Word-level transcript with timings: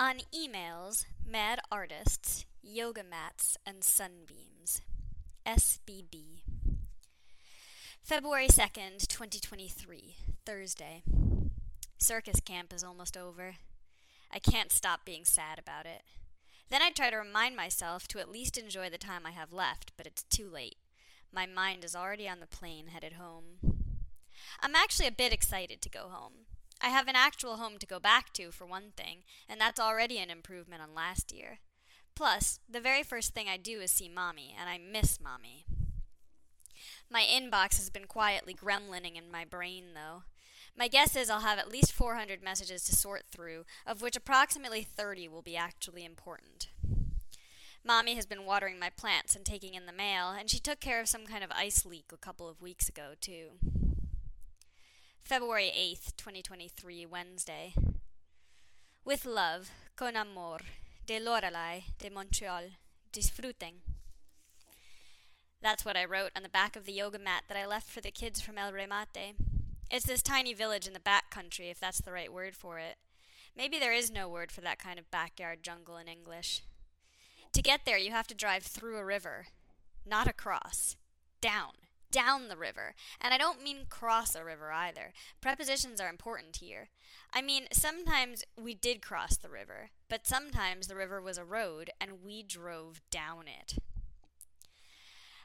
On 0.00 0.18
emails, 0.32 1.06
mad 1.28 1.58
artists, 1.72 2.46
yoga 2.62 3.02
mats, 3.02 3.56
and 3.66 3.82
sunbeams. 3.82 4.80
SBB. 5.44 6.42
February 8.00 8.46
2nd, 8.46 9.08
2023, 9.08 10.14
Thursday. 10.46 11.02
Circus 11.98 12.38
camp 12.38 12.72
is 12.72 12.84
almost 12.84 13.16
over. 13.16 13.56
I 14.32 14.38
can't 14.38 14.70
stop 14.70 15.04
being 15.04 15.24
sad 15.24 15.58
about 15.58 15.84
it. 15.84 16.02
Then 16.70 16.80
I 16.80 16.90
try 16.90 17.10
to 17.10 17.16
remind 17.16 17.56
myself 17.56 18.06
to 18.08 18.20
at 18.20 18.30
least 18.30 18.56
enjoy 18.56 18.88
the 18.90 18.98
time 18.98 19.22
I 19.26 19.32
have 19.32 19.52
left, 19.52 19.90
but 19.96 20.06
it's 20.06 20.22
too 20.22 20.48
late. 20.48 20.76
My 21.32 21.44
mind 21.44 21.82
is 21.82 21.96
already 21.96 22.28
on 22.28 22.38
the 22.38 22.46
plane 22.46 22.86
headed 22.86 23.14
home. 23.14 23.88
I'm 24.62 24.76
actually 24.76 25.08
a 25.08 25.12
bit 25.12 25.32
excited 25.32 25.82
to 25.82 25.90
go 25.90 26.08
home. 26.08 26.46
I 26.80 26.88
have 26.88 27.08
an 27.08 27.16
actual 27.16 27.56
home 27.56 27.78
to 27.78 27.86
go 27.86 27.98
back 27.98 28.32
to, 28.34 28.50
for 28.50 28.64
one 28.66 28.92
thing, 28.96 29.18
and 29.48 29.60
that's 29.60 29.80
already 29.80 30.18
an 30.18 30.30
improvement 30.30 30.82
on 30.82 30.94
last 30.94 31.32
year. 31.32 31.58
Plus, 32.14 32.60
the 32.68 32.80
very 32.80 33.02
first 33.02 33.34
thing 33.34 33.46
I 33.48 33.56
do 33.56 33.80
is 33.80 33.90
see 33.90 34.08
Mommy, 34.08 34.54
and 34.58 34.68
I 34.68 34.78
miss 34.78 35.20
Mommy. 35.20 35.64
My 37.10 37.22
inbox 37.22 37.76
has 37.76 37.90
been 37.90 38.06
quietly 38.06 38.54
gremlining 38.54 39.16
in 39.16 39.30
my 39.30 39.44
brain, 39.44 39.94
though. 39.94 40.22
My 40.76 40.86
guess 40.86 41.16
is 41.16 41.28
I'll 41.28 41.40
have 41.40 41.58
at 41.58 41.72
least 41.72 41.92
400 41.92 42.42
messages 42.42 42.84
to 42.84 42.94
sort 42.94 43.24
through, 43.32 43.64
of 43.84 44.00
which 44.00 44.16
approximately 44.16 44.82
30 44.82 45.26
will 45.28 45.42
be 45.42 45.56
actually 45.56 46.04
important. 46.04 46.68
Mommy 47.84 48.14
has 48.14 48.26
been 48.26 48.44
watering 48.44 48.78
my 48.78 48.90
plants 48.90 49.34
and 49.34 49.44
taking 49.44 49.74
in 49.74 49.86
the 49.86 49.92
mail, 49.92 50.30
and 50.30 50.50
she 50.50 50.58
took 50.58 50.78
care 50.78 51.00
of 51.00 51.08
some 51.08 51.26
kind 51.26 51.42
of 51.42 51.50
ice 51.52 51.86
leak 51.86 52.06
a 52.12 52.16
couple 52.16 52.48
of 52.48 52.60
weeks 52.60 52.88
ago, 52.88 53.12
too. 53.20 53.52
February 55.28 55.70
8th, 55.78 56.16
2023, 56.16 57.04
Wednesday. 57.04 57.74
With 59.04 59.26
love, 59.26 59.70
con 59.94 60.16
amor, 60.16 60.60
de 61.04 61.20
Lorelei, 61.20 61.80
de 61.98 62.08
Montreal, 62.08 62.70
disfruten. 63.12 63.82
That's 65.60 65.84
what 65.84 65.98
I 65.98 66.06
wrote 66.06 66.30
on 66.34 66.42
the 66.42 66.48
back 66.48 66.76
of 66.76 66.86
the 66.86 66.94
yoga 66.94 67.18
mat 67.18 67.42
that 67.46 67.58
I 67.58 67.66
left 67.66 67.90
for 67.90 68.00
the 68.00 68.10
kids 68.10 68.40
from 68.40 68.56
El 68.56 68.72
Remate. 68.72 69.34
It's 69.90 70.06
this 70.06 70.22
tiny 70.22 70.54
village 70.54 70.86
in 70.86 70.94
the 70.94 70.98
back 70.98 71.28
country, 71.28 71.68
if 71.68 71.78
that's 71.78 72.00
the 72.00 72.12
right 72.12 72.32
word 72.32 72.56
for 72.56 72.78
it. 72.78 72.96
Maybe 73.54 73.78
there 73.78 73.92
is 73.92 74.10
no 74.10 74.30
word 74.30 74.50
for 74.50 74.62
that 74.62 74.78
kind 74.78 74.98
of 74.98 75.10
backyard 75.10 75.58
jungle 75.62 75.98
in 75.98 76.08
English. 76.08 76.62
To 77.52 77.60
get 77.60 77.82
there, 77.84 77.98
you 77.98 78.12
have 78.12 78.28
to 78.28 78.34
drive 78.34 78.62
through 78.62 78.96
a 78.96 79.04
river, 79.04 79.48
not 80.06 80.26
across, 80.26 80.96
down 81.42 81.72
down 82.10 82.48
the 82.48 82.56
river. 82.56 82.94
And 83.20 83.32
I 83.32 83.38
don't 83.38 83.62
mean 83.62 83.86
cross 83.88 84.34
a 84.34 84.44
river 84.44 84.72
either. 84.72 85.12
Prepositions 85.40 86.00
are 86.00 86.08
important 86.08 86.56
here. 86.56 86.88
I 87.32 87.42
mean, 87.42 87.64
sometimes 87.72 88.44
we 88.60 88.74
did 88.74 89.02
cross 89.02 89.36
the 89.36 89.50
river, 89.50 89.90
but 90.08 90.26
sometimes 90.26 90.86
the 90.86 90.96
river 90.96 91.20
was 91.20 91.38
a 91.38 91.44
road 91.44 91.90
and 92.00 92.22
we 92.24 92.42
drove 92.42 93.00
down 93.10 93.44
it. 93.46 93.74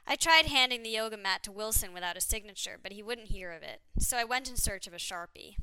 I 0.06 0.16
tried 0.16 0.48
handing 0.48 0.84
the 0.84 0.90
yoga 0.90 1.18
mat 1.18 1.44
to 1.44 1.52
Wilson 1.52 1.94
without 1.94 2.18
a 2.18 2.22
signature, 2.22 2.78
but 2.82 2.92
he 2.92 3.02
wouldn't 3.02 3.30
hear 3.30 3.52
of 3.52 3.64
it, 3.64 3.82
so 3.98 4.18
I 4.18 4.26
went 4.26 4.50
in 4.50 4.58
search 4.58 4.86
of 4.86 4.94
a 4.94 4.98
sharpie. 4.98 5.56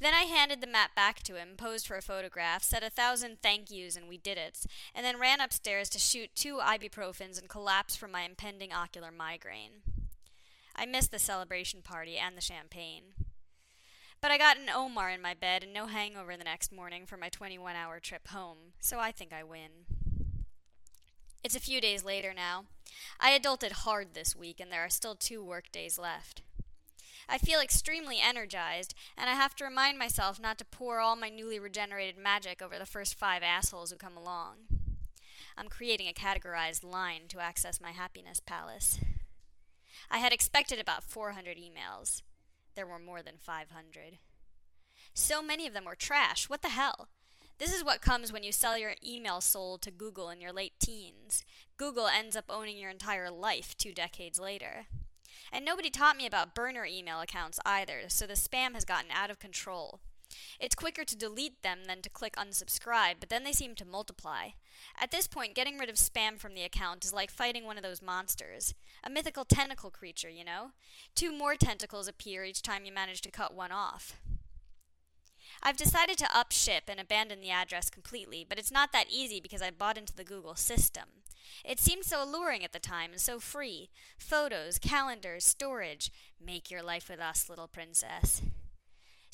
Then 0.00 0.14
I 0.14 0.22
handed 0.22 0.60
the 0.60 0.66
mat 0.66 0.90
back 0.96 1.22
to 1.24 1.36
him, 1.36 1.50
posed 1.56 1.86
for 1.86 1.96
a 1.96 2.02
photograph, 2.02 2.62
said 2.62 2.82
a 2.82 2.90
thousand 2.90 3.38
thank 3.42 3.70
yous 3.70 3.96
and 3.96 4.08
we 4.08 4.16
did 4.16 4.38
it, 4.38 4.64
and 4.94 5.04
then 5.04 5.20
ran 5.20 5.40
upstairs 5.40 5.88
to 5.90 5.98
shoot 5.98 6.30
two 6.34 6.56
ibuprofens 6.56 7.38
and 7.38 7.48
collapse 7.48 7.96
from 7.96 8.10
my 8.10 8.22
impending 8.22 8.72
ocular 8.72 9.10
migraine. 9.10 9.93
I 10.76 10.86
missed 10.86 11.10
the 11.10 11.18
celebration 11.18 11.82
party 11.82 12.16
and 12.16 12.36
the 12.36 12.40
champagne. 12.40 13.14
But 14.20 14.30
I 14.30 14.38
got 14.38 14.56
an 14.56 14.70
Omar 14.74 15.10
in 15.10 15.20
my 15.20 15.34
bed 15.34 15.62
and 15.62 15.72
no 15.72 15.86
hangover 15.86 16.36
the 16.36 16.44
next 16.44 16.72
morning 16.72 17.04
for 17.06 17.16
my 17.16 17.28
21 17.28 17.76
hour 17.76 18.00
trip 18.00 18.28
home, 18.28 18.72
so 18.80 18.98
I 18.98 19.12
think 19.12 19.32
I 19.32 19.44
win. 19.44 19.70
It's 21.44 21.54
a 21.54 21.60
few 21.60 21.80
days 21.80 22.04
later 22.04 22.32
now. 22.34 22.64
I 23.20 23.38
adulted 23.38 23.72
hard 23.72 24.14
this 24.14 24.34
week, 24.34 24.60
and 24.60 24.72
there 24.72 24.84
are 24.84 24.88
still 24.88 25.14
two 25.14 25.44
work 25.44 25.70
days 25.70 25.98
left. 25.98 26.40
I 27.28 27.38
feel 27.38 27.60
extremely 27.60 28.18
energized, 28.18 28.94
and 29.16 29.28
I 29.28 29.34
have 29.34 29.54
to 29.56 29.64
remind 29.64 29.98
myself 29.98 30.40
not 30.40 30.56
to 30.58 30.64
pour 30.64 31.00
all 31.00 31.16
my 31.16 31.28
newly 31.28 31.58
regenerated 31.58 32.16
magic 32.16 32.62
over 32.62 32.78
the 32.78 32.86
first 32.86 33.18
five 33.18 33.42
assholes 33.42 33.90
who 33.90 33.96
come 33.96 34.16
along. 34.16 34.56
I'm 35.56 35.68
creating 35.68 36.08
a 36.08 36.12
categorized 36.12 36.82
line 36.82 37.22
to 37.28 37.40
access 37.40 37.80
my 37.80 37.92
happiness 37.92 38.40
palace. 38.40 38.98
I 40.10 40.18
had 40.18 40.32
expected 40.32 40.78
about 40.80 41.04
400 41.04 41.56
emails. 41.56 42.22
There 42.74 42.86
were 42.86 42.98
more 42.98 43.22
than 43.22 43.36
500. 43.38 44.18
So 45.14 45.42
many 45.42 45.66
of 45.66 45.74
them 45.74 45.84
were 45.84 45.94
trash. 45.94 46.48
What 46.48 46.62
the 46.62 46.70
hell? 46.70 47.08
This 47.58 47.72
is 47.72 47.84
what 47.84 48.00
comes 48.00 48.32
when 48.32 48.42
you 48.42 48.50
sell 48.50 48.76
your 48.76 48.94
email 49.06 49.40
soul 49.40 49.78
to 49.78 49.90
Google 49.92 50.28
in 50.28 50.40
your 50.40 50.52
late 50.52 50.74
teens. 50.80 51.44
Google 51.76 52.08
ends 52.08 52.34
up 52.34 52.46
owning 52.48 52.76
your 52.76 52.90
entire 52.90 53.30
life 53.30 53.76
two 53.76 53.92
decades 53.92 54.40
later. 54.40 54.86
And 55.52 55.64
nobody 55.64 55.88
taught 55.88 56.16
me 56.16 56.26
about 56.26 56.54
burner 56.54 56.84
email 56.84 57.20
accounts 57.20 57.60
either, 57.64 58.02
so 58.08 58.26
the 58.26 58.34
spam 58.34 58.74
has 58.74 58.84
gotten 58.84 59.10
out 59.12 59.30
of 59.30 59.38
control. 59.38 60.00
It's 60.60 60.74
quicker 60.74 61.04
to 61.04 61.16
delete 61.16 61.62
them 61.62 61.84
than 61.86 62.02
to 62.02 62.10
click 62.10 62.36
unsubscribe, 62.36 63.14
but 63.20 63.28
then 63.28 63.44
they 63.44 63.52
seem 63.52 63.74
to 63.76 63.84
multiply. 63.84 64.50
At 65.00 65.10
this 65.10 65.26
point, 65.26 65.54
getting 65.54 65.78
rid 65.78 65.88
of 65.88 65.96
spam 65.96 66.38
from 66.38 66.54
the 66.54 66.62
account 66.62 67.04
is 67.04 67.12
like 67.12 67.30
fighting 67.30 67.64
one 67.64 67.76
of 67.76 67.82
those 67.82 68.02
monsters. 68.02 68.74
A 69.02 69.10
mythical 69.10 69.44
tentacle 69.44 69.90
creature, 69.90 70.30
you 70.30 70.44
know? 70.44 70.70
Two 71.14 71.32
more 71.32 71.54
tentacles 71.56 72.08
appear 72.08 72.44
each 72.44 72.62
time 72.62 72.84
you 72.84 72.92
manage 72.92 73.20
to 73.22 73.30
cut 73.30 73.54
one 73.54 73.72
off. 73.72 74.18
I've 75.62 75.76
decided 75.76 76.18
to 76.18 76.36
up 76.36 76.52
ship 76.52 76.84
and 76.88 77.00
abandon 77.00 77.40
the 77.40 77.50
address 77.50 77.88
completely, 77.90 78.44
but 78.46 78.58
it's 78.58 78.72
not 78.72 78.92
that 78.92 79.06
easy 79.10 79.40
because 79.40 79.62
I 79.62 79.70
bought 79.70 79.96
into 79.96 80.14
the 80.14 80.24
Google 80.24 80.54
system. 80.54 81.04
It 81.64 81.80
seemed 81.80 82.04
so 82.04 82.22
alluring 82.22 82.64
at 82.64 82.72
the 82.72 82.78
time 82.78 83.12
and 83.12 83.20
so 83.20 83.38
free. 83.38 83.90
Photos, 84.18 84.78
calendars, 84.78 85.44
storage. 85.44 86.10
Make 86.44 86.70
your 86.70 86.82
life 86.82 87.08
with 87.08 87.20
us, 87.20 87.48
little 87.48 87.68
princess. 87.68 88.42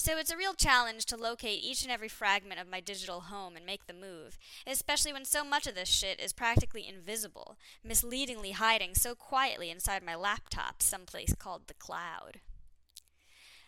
So 0.03 0.17
it's 0.17 0.31
a 0.31 0.37
real 0.37 0.55
challenge 0.55 1.05
to 1.07 1.17
locate 1.19 1.63
each 1.63 1.83
and 1.83 1.93
every 1.93 2.09
fragment 2.09 2.59
of 2.59 2.67
my 2.67 2.81
digital 2.81 3.21
home 3.21 3.55
and 3.55 3.67
make 3.67 3.87
the 3.87 3.93
move, 3.93 4.39
especially 4.67 5.13
when 5.13 5.27
so 5.27 5.45
much 5.45 5.67
of 5.67 5.75
this 5.75 5.91
shit 5.91 6.19
is 6.19 6.33
practically 6.33 6.89
invisible, 6.89 7.59
misleadingly 7.85 8.53
hiding 8.53 8.95
so 8.95 9.15
quietly 9.15 9.71
inside 9.71 10.03
my 10.03 10.15
laptop, 10.15 10.81
someplace 10.81 11.35
called 11.35 11.67
the 11.67 11.75
cloud. 11.75 12.41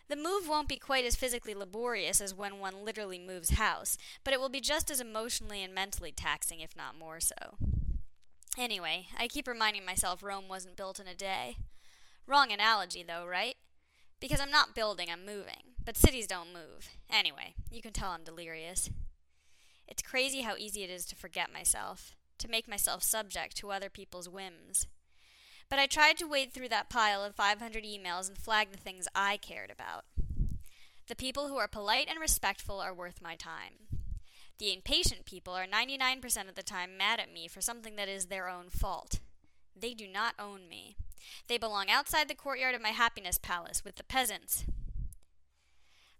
The 0.08 0.16
move 0.16 0.48
won't 0.48 0.70
be 0.70 0.78
quite 0.78 1.04
as 1.04 1.16
physically 1.16 1.52
laborious 1.52 2.18
as 2.22 2.34
when 2.34 2.58
one 2.58 2.82
literally 2.82 3.18
moves 3.18 3.50
house, 3.50 3.98
but 4.24 4.32
it 4.32 4.40
will 4.40 4.48
be 4.48 4.62
just 4.62 4.90
as 4.90 5.02
emotionally 5.02 5.62
and 5.62 5.74
mentally 5.74 6.12
taxing, 6.12 6.60
if 6.60 6.74
not 6.74 6.98
more 6.98 7.20
so. 7.20 7.58
Anyway, 8.56 9.08
I 9.18 9.28
keep 9.28 9.46
reminding 9.46 9.84
myself 9.84 10.22
Rome 10.22 10.48
wasn't 10.48 10.78
built 10.78 10.98
in 10.98 11.06
a 11.06 11.14
day. 11.14 11.58
Wrong 12.26 12.50
analogy, 12.50 13.04
though, 13.06 13.26
right? 13.26 13.56
Because 14.18 14.40
I'm 14.40 14.50
not 14.50 14.74
building, 14.74 15.08
I'm 15.12 15.26
moving. 15.26 15.71
But 15.84 15.96
cities 15.96 16.26
don't 16.26 16.52
move. 16.52 16.90
Anyway, 17.10 17.54
you 17.70 17.82
can 17.82 17.92
tell 17.92 18.10
I'm 18.10 18.24
delirious. 18.24 18.90
It's 19.88 20.02
crazy 20.02 20.42
how 20.42 20.54
easy 20.56 20.84
it 20.84 20.90
is 20.90 21.04
to 21.06 21.16
forget 21.16 21.52
myself, 21.52 22.16
to 22.38 22.48
make 22.48 22.68
myself 22.68 23.02
subject 23.02 23.56
to 23.58 23.70
other 23.70 23.90
people's 23.90 24.28
whims. 24.28 24.86
But 25.68 25.78
I 25.78 25.86
tried 25.86 26.18
to 26.18 26.26
wade 26.26 26.52
through 26.52 26.68
that 26.68 26.90
pile 26.90 27.24
of 27.24 27.34
500 27.34 27.84
emails 27.84 28.28
and 28.28 28.38
flag 28.38 28.70
the 28.70 28.78
things 28.78 29.08
I 29.14 29.36
cared 29.38 29.70
about. 29.70 30.04
The 31.08 31.16
people 31.16 31.48
who 31.48 31.56
are 31.56 31.68
polite 31.68 32.08
and 32.08 32.20
respectful 32.20 32.80
are 32.80 32.94
worth 32.94 33.20
my 33.20 33.34
time. 33.34 33.88
The 34.58 34.72
impatient 34.72 35.24
people 35.24 35.54
are 35.54 35.66
99% 35.66 36.48
of 36.48 36.54
the 36.54 36.62
time 36.62 36.96
mad 36.96 37.18
at 37.18 37.32
me 37.32 37.48
for 37.48 37.60
something 37.60 37.96
that 37.96 38.08
is 38.08 38.26
their 38.26 38.48
own 38.48 38.70
fault. 38.70 39.18
They 39.74 39.94
do 39.94 40.06
not 40.06 40.34
own 40.38 40.68
me. 40.68 40.96
They 41.48 41.58
belong 41.58 41.90
outside 41.90 42.28
the 42.28 42.34
courtyard 42.34 42.74
of 42.74 42.82
my 42.82 42.90
happiness 42.90 43.38
palace 43.38 43.84
with 43.84 43.96
the 43.96 44.04
peasants. 44.04 44.64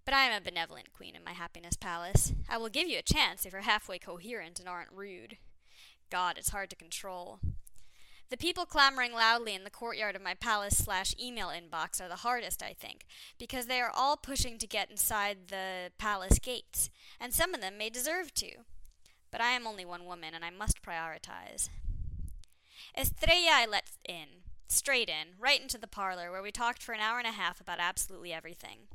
But 0.04 0.14
I 0.14 0.24
am 0.24 0.40
a 0.40 0.44
benevolent 0.44 0.92
queen 0.92 1.14
in 1.14 1.22
my 1.24 1.32
happiness 1.32 1.76
palace. 1.76 2.32
I 2.48 2.58
will 2.58 2.68
give 2.68 2.88
you 2.88 2.98
a 2.98 3.02
chance 3.02 3.46
if 3.46 3.52
you're 3.52 3.62
halfway 3.62 3.98
coherent 3.98 4.58
and 4.58 4.68
aren't 4.68 4.92
rude. 4.92 5.38
God, 6.10 6.36
it's 6.38 6.50
hard 6.50 6.70
to 6.70 6.76
control. 6.76 7.38
The 8.32 8.36
people 8.38 8.64
clamoring 8.64 9.12
loudly 9.12 9.54
in 9.54 9.62
the 9.62 9.70
courtyard 9.70 10.16
of 10.16 10.22
my 10.22 10.32
palace 10.32 10.78
slash 10.78 11.14
email 11.22 11.48
inbox 11.48 12.00
are 12.00 12.08
the 12.08 12.16
hardest, 12.16 12.62
I 12.62 12.72
think, 12.72 13.04
because 13.38 13.66
they 13.66 13.80
are 13.80 13.92
all 13.94 14.16
pushing 14.16 14.56
to 14.58 14.66
get 14.66 14.90
inside 14.90 15.48
the 15.48 15.92
palace 15.98 16.38
gates, 16.38 16.88
and 17.20 17.34
some 17.34 17.52
of 17.54 17.60
them 17.60 17.76
may 17.76 17.90
deserve 17.90 18.32
to. 18.34 18.52
But 19.30 19.42
I 19.42 19.50
am 19.50 19.66
only 19.66 19.84
one 19.84 20.06
woman, 20.06 20.32
and 20.34 20.44
I 20.46 20.50
must 20.50 20.82
prioritize. 20.82 21.68
Estrella 22.96 23.50
I 23.52 23.66
let 23.66 23.90
in, 24.08 24.28
straight 24.66 25.10
in, 25.10 25.38
right 25.38 25.60
into 25.60 25.76
the 25.76 25.86
parlor, 25.86 26.30
where 26.30 26.42
we 26.42 26.50
talked 26.50 26.82
for 26.82 26.92
an 26.92 27.00
hour 27.00 27.18
and 27.18 27.28
a 27.28 27.32
half 27.32 27.60
about 27.60 27.80
absolutely 27.80 28.32
everything. 28.32 28.88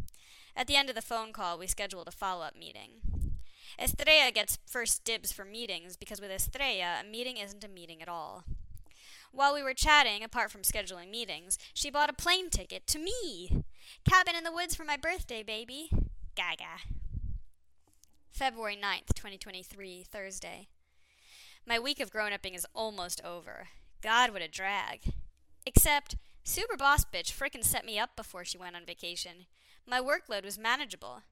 At 0.57 0.65
the 0.65 0.75
end 0.75 0.89
of 0.89 0.95
the 0.95 1.03
phone 1.03 1.33
call, 1.33 1.59
we 1.59 1.67
scheduled 1.67 2.07
a 2.07 2.11
follow 2.11 2.43
up 2.43 2.55
meeting. 2.55 3.37
Estrella 3.79 4.31
gets 4.31 4.57
first 4.65 5.03
dibs 5.03 5.31
for 5.31 5.45
meetings 5.45 5.95
because 5.95 6.19
with 6.19 6.31
Estrella, 6.31 7.01
a 7.01 7.07
meeting 7.07 7.37
isn't 7.37 7.63
a 7.63 7.67
meeting 7.67 8.01
at 8.01 8.09
all. 8.09 8.43
While 9.31 9.53
we 9.53 9.61
were 9.61 9.75
chatting, 9.75 10.23
apart 10.23 10.49
from 10.49 10.63
scheduling 10.63 11.11
meetings, 11.11 11.59
she 11.75 11.91
bought 11.91 12.09
a 12.09 12.13
plane 12.13 12.49
ticket 12.49 12.87
to 12.87 12.97
me. 12.97 13.65
Cabin 14.09 14.35
in 14.35 14.43
the 14.43 14.51
woods 14.51 14.73
for 14.75 14.83
my 14.83 14.97
birthday, 14.97 15.43
baby. 15.43 15.91
Gaga. 16.33 16.81
February 18.31 18.75
9th, 18.75 19.13
2023, 19.13 20.05
Thursday. 20.09 20.69
My 21.67 21.77
week 21.77 21.99
of 21.99 22.09
grown 22.09 22.33
upping 22.33 22.55
is 22.55 22.65
almost 22.73 23.21
over. 23.23 23.67
God, 24.01 24.31
what 24.31 24.41
a 24.41 24.47
drag. 24.47 25.01
Except, 25.67 26.15
Super 26.47 26.77
Boss 26.77 27.03
Bitch 27.03 27.33
frickin' 27.33 27.61
set 27.61 27.85
me 27.85 27.99
up 27.99 28.15
before 28.15 28.45
she 28.45 28.57
went 28.57 28.77
on 28.77 28.85
vacation. 28.85 29.47
My 29.85 29.99
workload 29.99 30.45
was 30.45 30.57
manageable. 30.57 31.23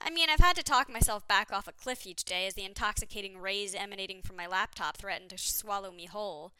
I 0.00 0.10
mean, 0.10 0.28
I've 0.28 0.40
had 0.40 0.56
to 0.56 0.64
talk 0.64 0.92
myself 0.92 1.26
back 1.28 1.52
off 1.52 1.68
a 1.68 1.72
cliff 1.72 2.04
each 2.04 2.24
day 2.24 2.48
as 2.48 2.54
the 2.54 2.64
intoxicating 2.64 3.38
rays 3.38 3.76
emanating 3.76 4.22
from 4.22 4.36
my 4.36 4.48
laptop 4.48 4.96
threatened 4.96 5.30
to 5.30 5.38
swallow 5.38 5.92
me 5.92 6.06
whole. 6.06 6.50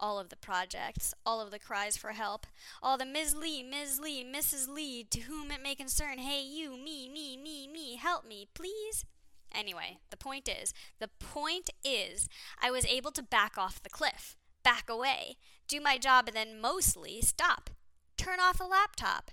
All 0.00 0.18
of 0.18 0.30
the 0.30 0.36
projects, 0.36 1.12
all 1.26 1.38
of 1.38 1.50
the 1.50 1.58
cries 1.58 1.98
for 1.98 2.12
help, 2.12 2.46
all 2.82 2.96
the 2.96 3.04
Ms. 3.04 3.34
Lee, 3.34 3.62
Ms. 3.62 4.00
Lee, 4.00 4.24
Mrs. 4.24 4.66
Lee, 4.66 5.04
to 5.04 5.20
whom 5.20 5.50
it 5.50 5.62
may 5.62 5.74
concern, 5.74 6.20
hey, 6.20 6.42
you, 6.42 6.78
me, 6.78 7.10
me, 7.10 7.36
me, 7.36 7.68
me, 7.68 7.96
help 7.96 8.26
me, 8.26 8.48
please. 8.54 9.04
Anyway, 9.52 9.98
the 10.08 10.16
point 10.16 10.48
is, 10.48 10.72
the 10.98 11.10
point 11.20 11.68
is, 11.84 12.26
I 12.60 12.70
was 12.70 12.86
able 12.86 13.12
to 13.12 13.22
back 13.22 13.58
off 13.58 13.82
the 13.82 13.90
cliff, 13.90 14.34
back 14.64 14.90
away, 14.90 15.36
do 15.68 15.80
my 15.80 15.98
job, 15.98 16.26
and 16.26 16.36
then 16.36 16.60
mostly 16.60 17.20
stop, 17.20 17.70
turn 18.16 18.40
off 18.40 18.58
the 18.58 18.64
laptop, 18.64 19.30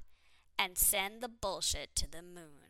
and 0.59 0.77
send 0.77 1.21
the 1.21 1.29
bullshit 1.29 1.95
to 1.95 2.09
the 2.09 2.21
moon. 2.21 2.61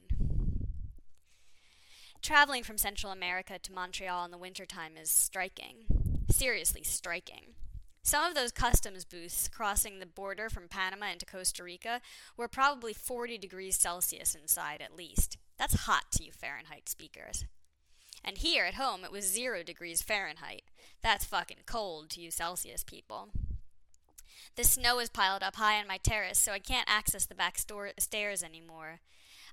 Traveling 2.21 2.63
from 2.63 2.77
Central 2.77 3.11
America 3.11 3.57
to 3.57 3.73
Montreal 3.73 4.23
in 4.25 4.31
the 4.31 4.37
wintertime 4.37 4.93
is 4.95 5.09
striking. 5.09 6.23
Seriously 6.29 6.83
striking. 6.83 7.55
Some 8.03 8.23
of 8.23 8.35
those 8.35 8.51
customs 8.51 9.05
booths 9.05 9.47
crossing 9.47 9.99
the 9.99 10.05
border 10.05 10.49
from 10.49 10.67
Panama 10.67 11.11
into 11.11 11.25
Costa 11.25 11.63
Rica 11.63 12.01
were 12.37 12.47
probably 12.47 12.93
40 12.93 13.37
degrees 13.37 13.77
Celsius 13.77 14.35
inside 14.35 14.81
at 14.81 14.95
least. 14.95 15.37
That's 15.57 15.85
hot 15.85 16.05
to 16.13 16.23
you 16.23 16.31
Fahrenheit 16.31 16.89
speakers. 16.89 17.45
And 18.23 18.37
here 18.37 18.65
at 18.65 18.75
home 18.75 19.03
it 19.03 19.11
was 19.11 19.25
zero 19.25 19.61
degrees 19.63 20.01
Fahrenheit. 20.01 20.63
That's 21.01 21.25
fucking 21.25 21.63
cold 21.65 22.09
to 22.12 22.21
you 22.21 22.31
Celsius 22.31 22.83
people. 22.83 23.30
The 24.56 24.63
snow 24.63 25.00
is 25.00 25.09
piled 25.09 25.44
up 25.44 25.56
high 25.56 25.80
on 25.80 25.88
my 25.88 25.98
terrace, 25.98 26.38
so 26.38 26.51
I 26.51 26.59
can't 26.59 26.89
access 26.89 27.25
the 27.25 27.36
back 27.36 27.57
store- 27.57 27.94
stairs 27.98 28.44
anymore. 28.44 29.00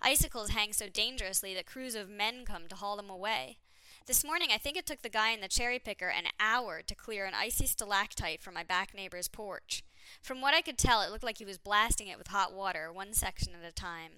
Icicles 0.03 0.51
hang 0.51 0.73
so 0.73 0.89
dangerously 0.89 1.55
that 1.55 1.67
crews 1.67 1.95
of 1.95 2.09
men 2.09 2.45
come 2.45 2.69
to 2.69 2.77
haul 2.77 2.97
them 2.97 3.11
away. 3.11 3.59
This 4.07 4.25
morning, 4.25 4.49
I 4.53 4.59
think 4.59 4.77
it 4.77 4.87
took 4.87 5.03
the 5.03 5.09
guy 5.09 5.31
in 5.31 5.41
the 5.41 5.49
cherry 5.49 5.79
picker 5.79 6.09
an 6.09 6.25
hour 6.41 6.83
to 6.83 6.95
clear 6.95 7.27
an 7.27 7.35
icy 7.35 7.67
stalactite 7.67 8.43
from 8.43 8.55
my 8.55 8.65
back 8.65 8.95
neighbor's 8.95 9.29
porch. 9.29 9.83
From 10.23 10.41
what 10.41 10.55
I 10.55 10.63
could 10.63 10.79
tell, 10.79 11.03
it 11.03 11.11
looked 11.11 11.25
like 11.25 11.39
he 11.39 11.45
was 11.45 11.59
blasting 11.59 12.09
it 12.09 12.19
with 12.19 12.29
hot 12.29 12.53
water, 12.53 12.93
one 12.93 13.13
section 13.13 13.53
at 13.55 13.69
a 13.69 13.73
time. 13.73 14.13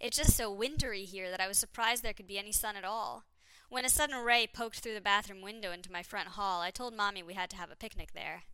It's 0.00 0.16
just 0.16 0.36
so 0.36 0.50
wintry 0.50 1.04
here 1.04 1.30
that 1.30 1.40
I 1.40 1.48
was 1.48 1.58
surprised 1.58 2.02
there 2.02 2.12
could 2.12 2.26
be 2.26 2.38
any 2.38 2.52
sun 2.52 2.76
at 2.76 2.84
all. 2.84 3.24
When 3.68 3.84
a 3.84 3.88
sudden 3.88 4.16
ray 4.16 4.46
poked 4.46 4.80
through 4.80 4.94
the 4.94 5.00
bathroom 5.00 5.42
window 5.42 5.72
into 5.72 5.90
my 5.90 6.02
front 6.02 6.28
hall, 6.28 6.60
I 6.60 6.70
told 6.70 6.94
Mommy 6.94 7.22
we 7.22 7.34
had 7.34 7.50
to 7.50 7.56
have 7.56 7.70
a 7.70 7.76
picnic 7.76 8.12
there. 8.14 8.44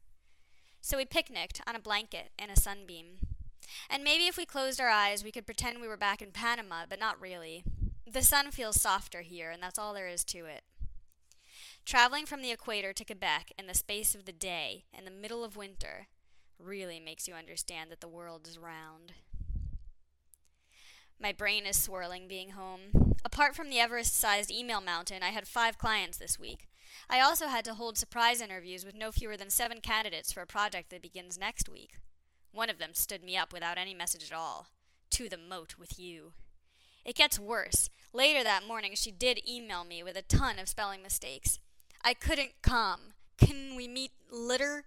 So 0.81 0.97
we 0.97 1.05
picnicked 1.05 1.61
on 1.67 1.77
a 1.77 1.81
blanket 1.81 2.31
in 2.39 2.49
a 2.49 2.57
sunbeam. 2.57 3.19
And 3.89 4.03
maybe 4.03 4.27
if 4.27 4.37
we 4.37 4.47
closed 4.47 4.81
our 4.81 4.89
eyes, 4.89 5.23
we 5.23 5.31
could 5.31 5.47
pretend 5.47 5.81
we 5.81 5.89
were 5.89 5.97
back 5.97 6.23
in 6.23 6.31
Panama, 6.31 6.85
but 6.89 6.99
not 6.99 7.21
really. 7.21 7.65
The 8.11 8.23
sun 8.23 8.51
feels 8.51 8.81
softer 8.81 9.21
here, 9.21 9.51
and 9.51 9.62
that's 9.62 9.79
all 9.79 9.95
there 9.95 10.09
is 10.09 10.25
to 10.25 10.47
it. 10.47 10.62
Traveling 11.85 12.27
from 12.27 12.43
the 12.43 12.51
equator 12.51 12.93
to 12.93 13.05
Quebec 13.05 13.53
in 13.59 13.67
the 13.67 13.75
space 13.75 14.15
of 14.15 14.25
the 14.25 14.33
day, 14.33 14.85
in 14.97 15.05
the 15.05 15.11
middle 15.11 15.45
of 15.45 15.57
winter, 15.57 16.07
really 16.59 17.01
makes 17.01 17.29
you 17.29 17.35
understand 17.35 17.91
that 17.91 18.01
the 18.01 18.09
world 18.09 18.47
is 18.49 18.59
round. 18.59 19.12
My 21.22 21.32
brain 21.32 21.67
is 21.67 21.76
swirling 21.76 22.28
being 22.28 22.50
home. 22.50 23.14
Apart 23.26 23.55
from 23.55 23.69
the 23.69 23.78
Everest 23.78 24.17
sized 24.17 24.50
email 24.50 24.81
mountain, 24.81 25.22
I 25.22 25.28
had 25.28 25.46
five 25.46 25.76
clients 25.76 26.17
this 26.17 26.38
week. 26.38 26.67
I 27.11 27.20
also 27.20 27.49
had 27.49 27.64
to 27.67 27.75
hold 27.75 27.99
surprise 27.99 28.40
interviews 28.40 28.87
with 28.87 28.94
no 28.94 29.12
fewer 29.12 29.37
than 29.37 29.50
seven 29.50 29.82
candidates 29.82 30.32
for 30.32 30.40
a 30.40 30.46
project 30.46 30.88
that 30.90 31.02
begins 31.02 31.38
next 31.38 31.69
week. 31.69 31.99
One 32.52 32.70
of 32.70 32.78
them 32.78 32.94
stood 32.94 33.22
me 33.22 33.37
up 33.37 33.52
without 33.52 33.76
any 33.76 33.93
message 33.93 34.25
at 34.31 34.37
all. 34.37 34.69
To 35.11 35.28
the 35.28 35.37
moat 35.37 35.75
with 35.78 36.00
you. 36.00 36.32
It 37.05 37.17
gets 37.17 37.38
worse. 37.38 37.90
Later 38.14 38.43
that 38.43 38.66
morning, 38.66 38.93
she 38.94 39.11
did 39.11 39.46
email 39.46 39.84
me 39.84 40.02
with 40.02 40.16
a 40.16 40.23
ton 40.23 40.58
of 40.58 40.69
spelling 40.69 41.02
mistakes. 41.02 41.58
I 42.02 42.14
couldn't 42.14 42.62
come. 42.62 43.12
Can 43.37 43.76
we 43.76 43.88
meet 43.88 44.12
later? 44.31 44.84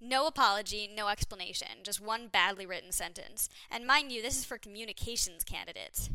No 0.00 0.26
apology, 0.26 0.88
no 0.92 1.08
explanation, 1.08 1.68
just 1.82 2.00
one 2.00 2.28
badly 2.28 2.64
written 2.64 2.90
sentence. 2.90 3.50
And 3.70 3.86
mind 3.86 4.12
you, 4.12 4.22
this 4.22 4.38
is 4.38 4.46
for 4.46 4.56
communications 4.56 5.44
candidates. 5.44 6.08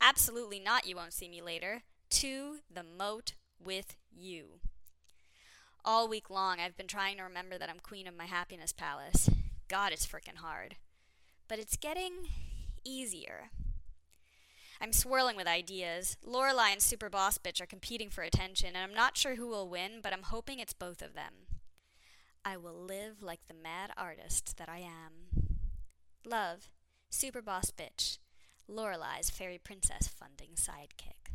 Absolutely 0.00 0.60
not, 0.60 0.86
you 0.86 0.94
won't 0.94 1.14
see 1.14 1.28
me 1.28 1.40
later. 1.40 1.82
To 2.10 2.58
the 2.72 2.82
moat 2.82 3.32
with 3.62 3.96
you. 4.14 4.60
All 5.84 6.06
week 6.08 6.28
long, 6.28 6.60
I've 6.60 6.76
been 6.76 6.86
trying 6.86 7.16
to 7.16 7.22
remember 7.22 7.56
that 7.56 7.70
I'm 7.70 7.80
queen 7.80 8.06
of 8.06 8.16
my 8.16 8.26
happiness 8.26 8.72
palace. 8.72 9.30
God, 9.68 9.92
it's 9.92 10.06
frickin' 10.06 10.36
hard. 10.36 10.76
But 11.48 11.58
it's 11.58 11.76
getting 11.76 12.12
easier. 12.84 13.50
I'm 14.82 14.92
swirling 14.92 15.36
with 15.36 15.46
ideas. 15.46 16.16
Lorelai 16.26 16.72
and 16.72 16.82
Super 16.82 17.08
Boss 17.08 17.38
Bitch 17.38 17.60
are 17.60 17.66
competing 17.66 18.10
for 18.10 18.22
attention, 18.22 18.68
and 18.68 18.78
I'm 18.78 18.94
not 18.94 19.16
sure 19.16 19.36
who 19.36 19.46
will 19.48 19.68
win, 19.68 20.00
but 20.02 20.12
I'm 20.12 20.24
hoping 20.24 20.58
it's 20.58 20.72
both 20.72 21.00
of 21.00 21.14
them. 21.14 21.49
I 22.44 22.56
will 22.56 22.74
live 22.74 23.22
like 23.22 23.40
the 23.48 23.54
mad 23.54 23.90
artist 23.98 24.56
that 24.56 24.68
I 24.68 24.78
am. 24.78 25.56
Love, 26.24 26.70
Super 27.10 27.42
Boss 27.42 27.70
Bitch, 27.70 28.18
Lorelai's 28.68 29.28
Fairy 29.28 29.58
Princess 29.62 30.08
funding 30.08 30.54
sidekick. 30.54 31.34